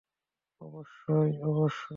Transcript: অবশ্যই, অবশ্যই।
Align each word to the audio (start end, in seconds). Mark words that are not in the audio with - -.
অবশ্যই, 0.61 1.31
অবশ্যই। 1.43 1.87